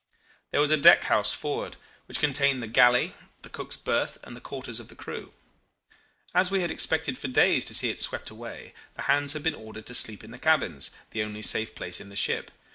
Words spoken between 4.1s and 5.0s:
and the quarters of the